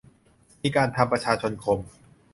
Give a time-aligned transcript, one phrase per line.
[0.61, 1.79] มีการทำประชาชนคม